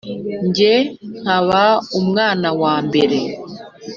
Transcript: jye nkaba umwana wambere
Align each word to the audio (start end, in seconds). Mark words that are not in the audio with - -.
jye 0.55 0.73
nkaba 1.19 1.61
umwana 1.99 2.47
wambere 2.61 3.19